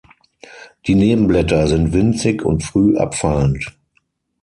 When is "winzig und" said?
1.93-2.63